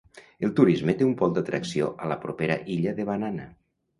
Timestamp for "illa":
2.77-2.97